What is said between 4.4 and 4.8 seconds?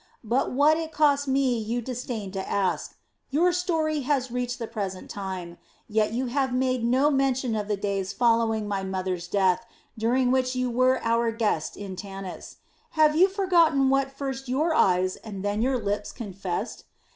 the